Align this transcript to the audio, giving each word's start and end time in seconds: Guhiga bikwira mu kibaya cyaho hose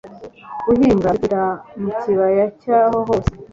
Guhiga 0.65 1.07
bikwira 1.15 1.41
mu 1.81 1.91
kibaya 1.99 2.45
cyaho 2.61 2.97
hose 3.07 3.33